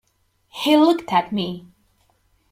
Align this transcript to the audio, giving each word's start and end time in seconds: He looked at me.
He 0.47 0.77
looked 0.77 1.13
at 1.13 1.31
me. 1.31 1.67